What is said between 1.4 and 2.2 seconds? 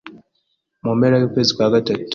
kwa gatatu